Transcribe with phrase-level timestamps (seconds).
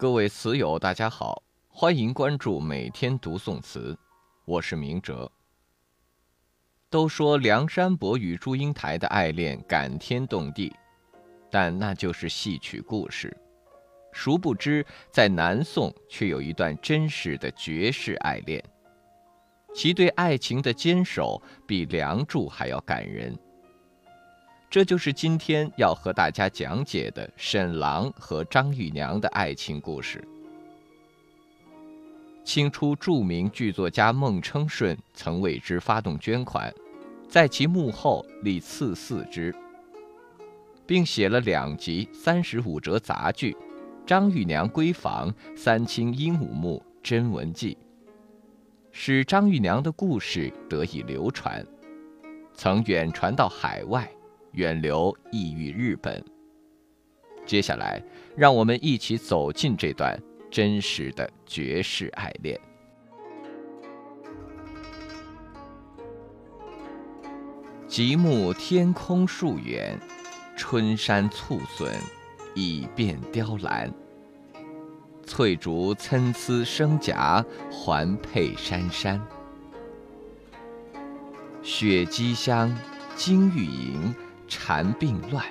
[0.00, 3.94] 各位词友，大家好，欢迎关注每天读宋词，
[4.46, 5.30] 我是明哲。
[6.88, 10.74] 都说梁山伯与祝英台的爱恋感天动地，
[11.50, 13.36] 但那就是戏曲故事。
[14.10, 18.64] 殊不知，在南宋却有一段真实的绝世爱恋，
[19.74, 23.38] 其对爱情的坚守比梁祝还要感人。
[24.70, 30.22] 这就是今天要和大家讲解的沈郎和张玉娘的爱情故事。
[32.44, 36.72] 清初著名剧作家孟称顺曾为之发动捐款，
[37.28, 39.52] 在其墓后立赐祀之，
[40.86, 43.52] 并写了两集三十五折杂剧
[44.06, 47.74] 《张玉娘闺房三清鹦鹉目真文记》，
[48.92, 51.66] 使张玉娘的故事得以流传，
[52.54, 54.08] 曾远传到海外。
[54.52, 56.24] 远流异域日本。
[57.46, 58.02] 接下来，
[58.36, 60.16] 让我们一起走进这段
[60.50, 62.60] 真实的绝世爱恋。
[67.88, 69.98] 极目天空树远，
[70.56, 71.92] 春山簇笋
[72.54, 73.92] 已变雕栏。
[75.24, 79.20] 翠竹参差生夹，环佩珊珊。
[81.62, 82.72] 雪肌香，
[83.16, 84.14] 金玉莹。
[84.50, 85.46] 蝉鬓乱，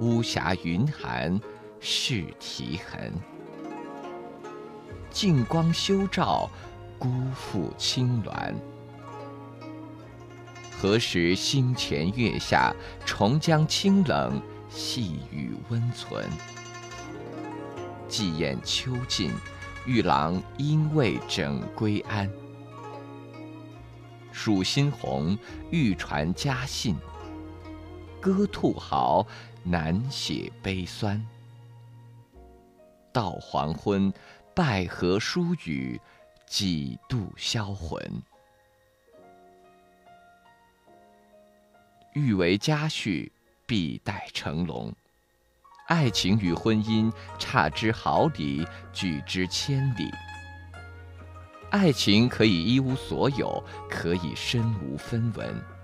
[0.00, 1.38] 巫峡云寒
[1.78, 3.12] 是啼痕。
[5.10, 6.48] 镜光休照，
[6.98, 8.54] 孤负青鸾。
[10.80, 16.24] 何时星前月下，重将清冷，细雨温存。
[18.08, 19.30] 寄雁秋尽，
[19.84, 22.30] 玉郎应为整归安。
[24.32, 25.36] 蜀新红，
[25.70, 26.96] 欲传佳信。
[28.20, 29.26] 歌兔豪，
[29.62, 31.24] 难写悲酸。
[33.12, 34.12] 到黄昏，
[34.54, 36.00] 拜河疏雨，
[36.46, 38.00] 几度销魂。
[42.12, 43.30] 欲为佳婿，
[43.66, 44.92] 必待成龙。
[45.86, 50.10] 爱情与婚姻，差之毫厘，举之千里。
[51.70, 55.77] 爱情可以一无所有，可以身无分文。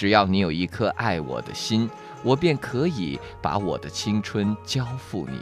[0.00, 1.86] 只要你有一颗爱我的心，
[2.22, 5.38] 我便可以把我的青春交付你，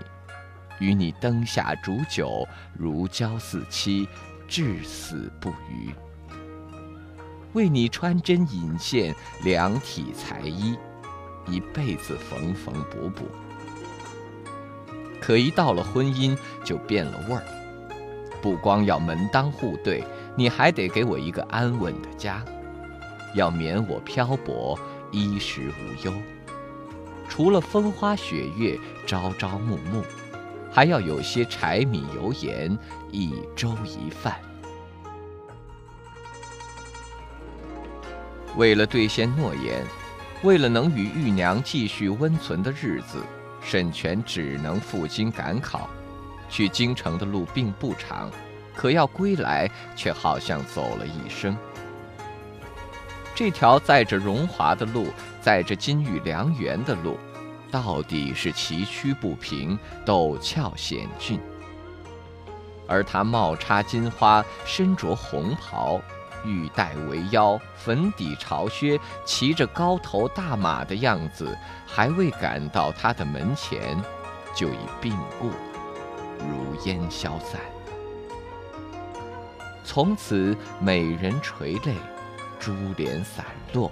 [0.81, 2.45] 与你灯下煮酒，
[2.77, 4.09] 如胶似漆，
[4.49, 5.95] 至死不渝。
[7.53, 9.15] 为你穿针引线，
[9.45, 10.77] 量体裁衣，
[11.47, 13.27] 一辈子缝缝补补。
[15.21, 17.45] 可一到了婚姻，就变了味儿。
[18.43, 20.03] 不光要门当户对，
[20.35, 22.45] 你还得给我一个安稳的家。
[23.35, 24.79] 要免我漂泊，
[25.11, 26.13] 衣食无忧。
[27.29, 30.03] 除了风花雪月、朝朝暮暮，
[30.73, 32.77] 还要有些柴米油盐、
[33.11, 34.41] 一粥一饭。
[38.57, 39.85] 为了兑现诺言，
[40.43, 43.23] 为了能与玉娘继续温存的日子，
[43.61, 45.89] 沈泉只能赴京赶考。
[46.49, 48.31] 去京城的路并不长，
[48.75, 51.55] 可要归来，却好像走了一生。
[53.39, 55.07] 这条载着荣华的路，
[55.41, 57.17] 载着金玉良缘的路，
[57.71, 61.39] 到底是崎岖不平、陡峭险峻。
[62.89, 66.01] 而他帽插金花，身着红袍，
[66.45, 71.57] 玉带围腰，粉底朝靴，骑着高头大马的样子，
[71.87, 73.97] 还未赶到他的门前，
[74.53, 75.51] 就已病故，
[76.41, 77.61] 如烟消散。
[79.85, 81.95] 从此，美人垂泪。
[82.59, 83.91] 珠帘散落，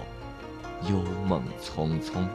[0.83, 2.27] 幽梦匆匆。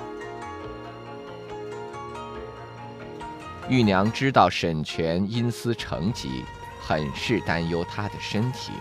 [3.69, 6.45] 玉娘知道沈泉因思成疾，
[6.81, 8.73] 很是担忧他的身体，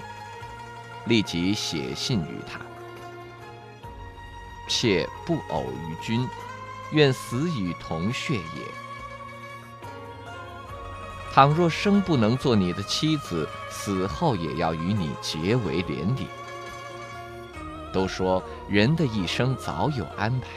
[1.06, 2.60] 立即写信于他
[4.68, 6.28] ：“妾不偶于君，
[6.92, 8.42] 愿死与同穴也。
[11.32, 16.28] 倘若生不能做你的妻子，死后也要与你结为连理。”
[17.92, 20.48] 都说人的一生早有安排，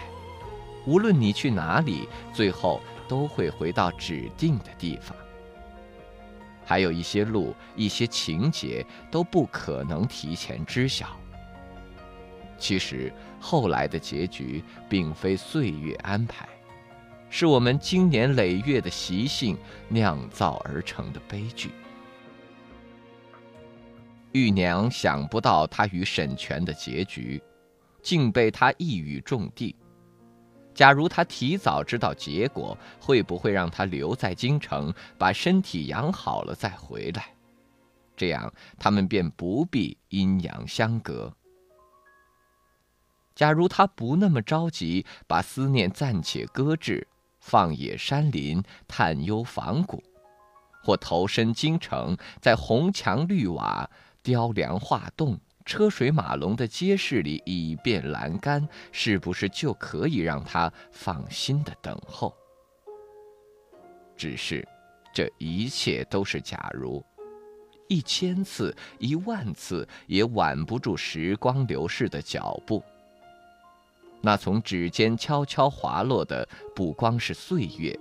[0.87, 5.17] 无论你去哪里，最后都会回到指定的地方。
[6.65, 11.09] 还有一些路，一些情节都不可能提前知晓。
[12.57, 16.49] 其实后来的结局并非岁月安排，
[17.29, 19.59] 是我们经年累月的习性
[19.89, 21.71] 酿造而成的悲剧。
[24.35, 27.41] 玉娘想不到他与沈泉的结局，
[28.03, 29.73] 竟被他一语中的。
[30.75, 37.33] 假如他提早知道结果，会不会让他留在京城，把身体养好了再回来？
[38.17, 41.33] 这样他们便不必阴阳相隔。
[43.37, 47.07] 假如他不那么着急，把思念暂且搁置，
[47.39, 50.03] 放野山林，探幽访古，
[50.83, 53.89] 或投身京城，在红墙绿瓦、
[54.25, 55.39] 雕梁画栋。
[55.67, 62.35] 车水马龙的街市里，倚遍栏杆，是不是就可以让他放心的等候？
[64.15, 64.67] 只是，
[65.15, 67.03] 这一切都是假如，
[67.89, 72.83] 一千次、一万次也挽不住时光流逝的脚步。
[74.21, 77.99] 那从指尖悄悄滑落的，不光是岁月，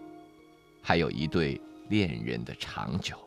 [0.81, 3.17] 还有一对恋人的长久。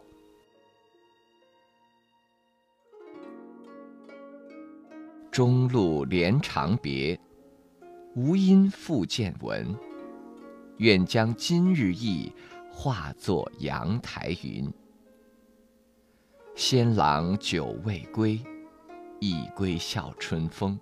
[5.36, 7.20] 中路连长别，
[8.14, 9.76] 无因复见闻。
[10.78, 12.32] 愿将今日意
[12.72, 14.72] 化作阳台云。
[16.54, 18.40] 仙郎久未归，
[19.20, 20.80] 一归笑春风。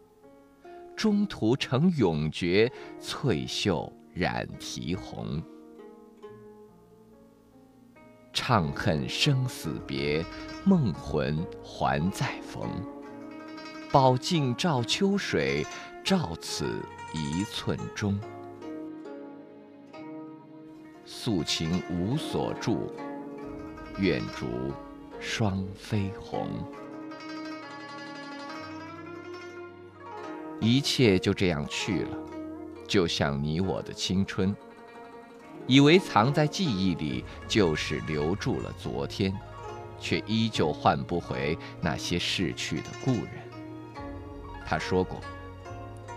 [0.95, 5.43] 中途成永诀，翠袖染啼红。
[8.33, 10.25] 怅恨生死别，
[10.65, 12.71] 梦魂还在逢。
[13.95, 15.65] 宝镜照秋水，
[16.03, 16.83] 照此
[17.13, 18.19] 一寸中。
[21.07, 22.93] 素琴无所住，
[23.99, 24.73] 愿逐
[25.21, 26.49] 双飞鸿。
[30.61, 32.19] 一切就这样去了，
[32.89, 34.53] 就像你我的青春。
[35.69, 39.33] 以为藏在记忆里，就是留住了昨天，
[40.01, 43.44] 却依旧换不回那些逝去的故人。
[44.65, 45.21] 他说过：“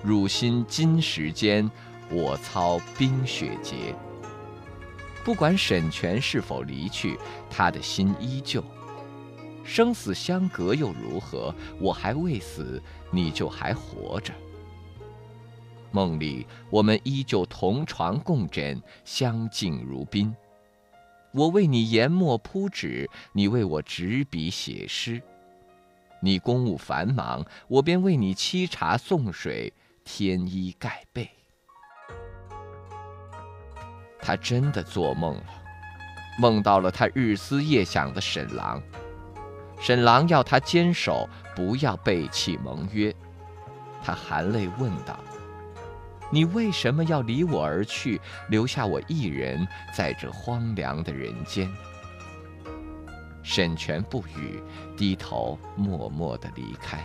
[0.03, 1.69] 汝心今时间，
[2.09, 3.95] 我操冰雪节。”
[5.25, 7.17] 不管沈泉是否离去，
[7.49, 8.63] 他的心依旧。
[9.63, 11.53] 生死相隔又如何？
[11.81, 14.33] 我还未死，你就还活着。
[15.91, 20.33] 梦里我们依旧同床共枕，相敬如宾。
[21.33, 25.21] 我为你研墨铺纸，你为我执笔写诗。
[26.21, 29.73] 你公务繁忙，我便为你沏茶送水、
[30.03, 31.29] 添衣盖被。
[34.19, 35.43] 他真的做梦了，
[36.39, 38.81] 梦到了他日思夜想的沈郎。
[39.79, 43.13] 沈郎要他坚守，不要背弃盟约。
[44.03, 45.19] 他含泪问道
[46.31, 48.19] ：“你为什么要离我而去，
[48.49, 51.71] 留下我一人在这荒凉的人间？”
[53.49, 54.61] 沈泉不语，
[54.97, 57.01] 低头默默地离开。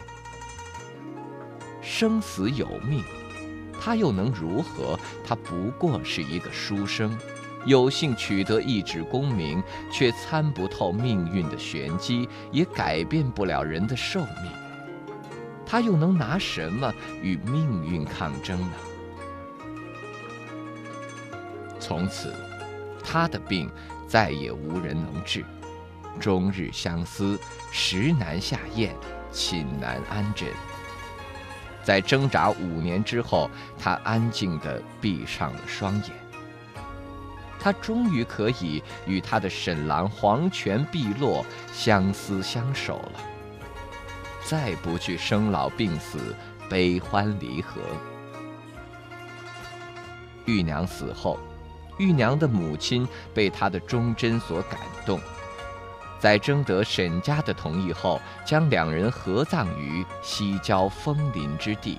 [1.81, 3.01] 生死有命，
[3.81, 4.99] 他又能如何？
[5.25, 7.17] 他不过是一个书生，
[7.65, 9.63] 有幸取得一纸功名，
[9.93, 14.51] 却参不透命运的玄机，也改变不了人的寿命。
[15.65, 16.93] 他又能拿什么
[17.23, 18.73] 与命运抗争呢？
[21.79, 22.35] 从此，
[23.01, 23.71] 他的病
[24.09, 25.45] 再也无人能治。
[26.21, 27.39] 终日相思，
[27.71, 28.95] 食难下咽，
[29.33, 30.49] 寝难安枕。
[31.83, 36.11] 在挣扎五年之后，他安静地闭上了双眼。
[37.59, 43.21] 他终于可以与他的沈郎黄泉碧落，相思相守了，
[44.45, 46.35] 再不惧生老病死、
[46.69, 47.81] 悲欢离合。
[50.45, 51.39] 玉娘死后，
[51.99, 55.21] 玉娘的母亲被她的忠贞所感动。
[56.23, 61.99] 在征得沈家的同意后，将两人合葬于西郊枫林之地。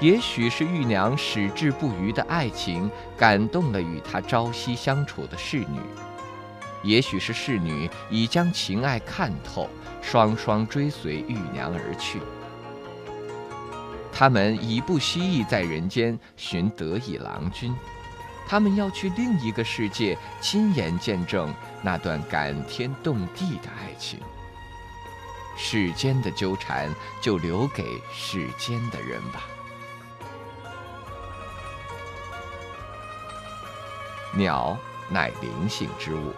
[0.00, 5.80] 也许是玉娘矢志不渝的爱情感动了与她朝夕相处的侍女，
[6.84, 9.68] 也许是侍女已将情爱看透，
[10.00, 12.20] 双双追随玉娘而去。
[14.12, 17.74] 他们已不惜意在人间寻得意郎君。
[18.46, 24.20] 他们要去另一个世界，亲眼见证那段感天动地的爱情。
[25.56, 29.44] 世间的纠缠，就留给世间的人吧。
[34.36, 34.76] 鸟
[35.08, 36.32] 乃灵性之物，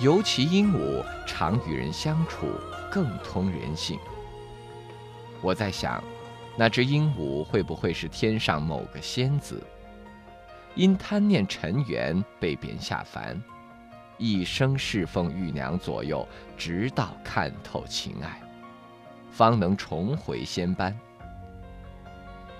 [0.00, 2.46] 尤其鹦鹉常与人相处，
[2.90, 3.98] 更通人性。
[5.42, 6.02] 我在想，
[6.56, 9.62] 那只鹦鹉会不会是天上某个仙子？
[10.74, 13.40] 因贪念尘缘被贬下凡，
[14.18, 16.26] 一生侍奉玉娘左右，
[16.56, 18.42] 直到看透情爱，
[19.30, 20.96] 方能重回仙班。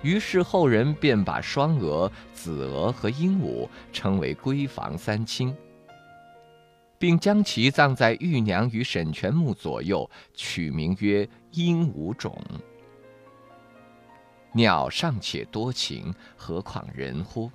[0.02, 5.56] 于是后人便把双娥、紫娥和鹦鹉称为闺房三清，
[6.99, 12.37] 并将其葬在玉娘与沈泉墓左右，取名曰鹦鹉冢。
[14.52, 17.50] 鸟尚且多情，何况人乎？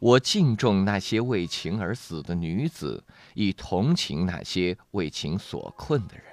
[0.00, 3.04] 我敬重那些为情而死的女子，
[3.34, 6.24] 亦同情那些为情所困的人。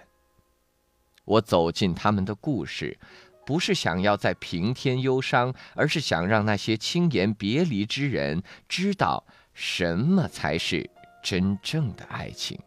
[1.25, 2.97] 我走进他们的故事，
[3.45, 10.89] 不是想要在平添忧伤，而是想让那些轻言别离之人知道，什么才是
[11.21, 12.57] 真正的爱情。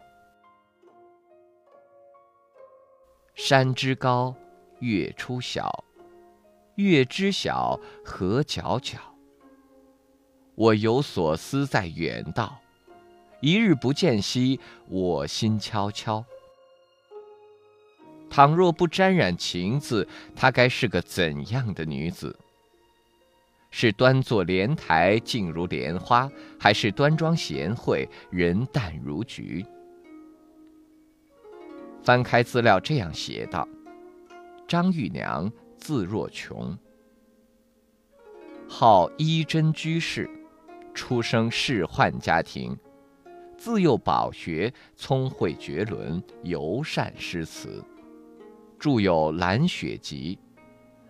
[3.35, 4.35] 山之高，
[4.80, 5.85] 月出小。
[6.75, 8.99] 月之小，何皎皎？
[10.60, 12.60] 我有所思在远道，
[13.40, 16.22] 一日不见兮，我心悄悄。
[18.28, 22.38] 倘若不沾染情字，她该是个怎样的女子？
[23.70, 29.64] 是端坐莲台，静如莲花，还是端庄贤惠，人淡如菊？
[32.02, 33.66] 翻开资料，这样写道：
[34.68, 35.50] 张玉娘。
[35.78, 36.76] 字若琼，
[38.68, 40.28] 号一真居士，
[40.94, 42.76] 出生仕宦家庭，
[43.56, 47.82] 自幼饱学，聪慧绝伦，尤善诗词，
[48.78, 50.38] 著有《兰雪集》，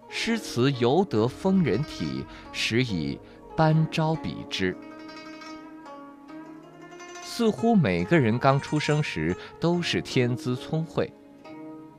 [0.08, 3.18] 诗词尤得风人体，时以
[3.56, 4.76] 班昭比之。
[7.22, 11.10] 似乎每个人刚出生时都是天资聪慧。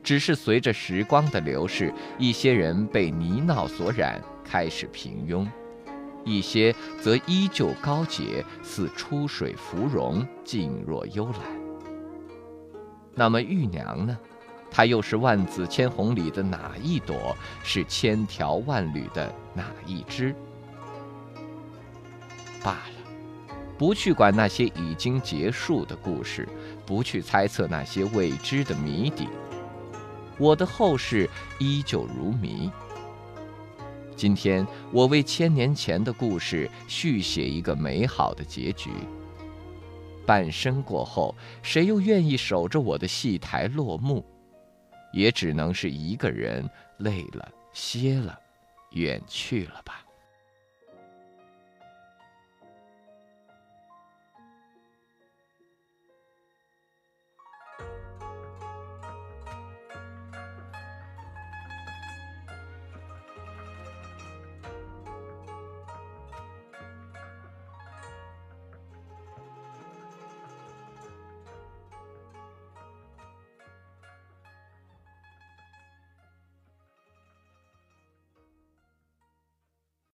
[0.02, 5.46] 只是随着时光的流逝，一些人被泥淖所染，开始平庸；
[6.24, 11.34] 一些则依旧高洁，似出水芙蓉，静若幽兰。
[13.14, 14.16] 那么玉娘呢？
[14.70, 17.36] 她又是万紫千红里的哪一朵？
[17.62, 20.34] 是千条万缕的哪一枝？
[22.62, 26.48] 罢了，不去管那些已经结束的故事，
[26.86, 29.28] 不去猜测那些未知的谜底。
[30.38, 32.70] 我的后事依旧如谜。
[34.22, 38.88] 今天，我为千年前的故事续写一个美好的结局。
[40.24, 44.24] 半生过后，谁又愿意守着我的戏台落幕？
[45.12, 48.38] 也只能是一个人累了、歇了，
[48.92, 50.04] 远去了吧。